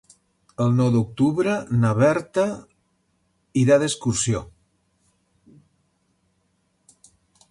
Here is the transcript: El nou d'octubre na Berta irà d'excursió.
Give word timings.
El 0.63 0.71
nou 0.77 0.87
d'octubre 0.93 1.57
na 1.83 1.89
Berta 1.99 2.45
irà 3.65 3.77
d'excursió. 3.83 4.41